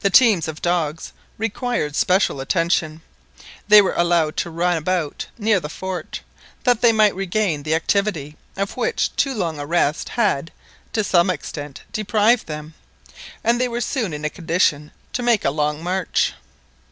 [0.00, 3.02] The teams of dogs required special attention.
[3.68, 6.22] They were allowed to run about near the fort,
[6.64, 10.50] that they might regain the activity of which too long a rest had,
[10.92, 12.74] to some extent, deprived them,
[13.44, 16.32] and they were soon in a condition to make a long march.